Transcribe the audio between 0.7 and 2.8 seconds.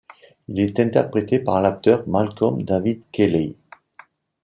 interprété par l'acteur Malcolm